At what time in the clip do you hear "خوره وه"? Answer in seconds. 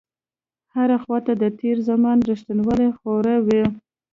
2.97-3.61